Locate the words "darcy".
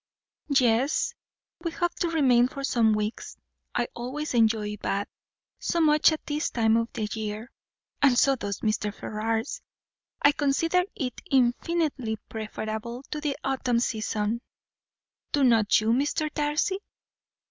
16.33-16.79